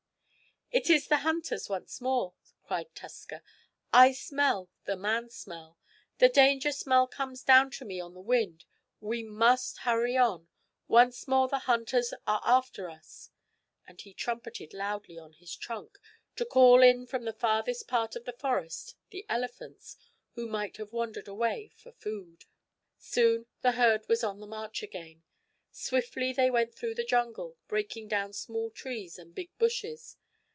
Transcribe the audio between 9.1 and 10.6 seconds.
must hurry on.